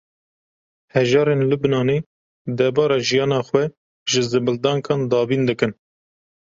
Hejarên 0.93 1.41
Lubnanê 1.49 1.97
debara 2.57 2.97
jiyana 3.07 3.39
xwe 3.47 3.63
ji 4.11 4.21
zibildankan 4.29 4.99
dabîn 5.11 5.41
dikin. 5.49 5.71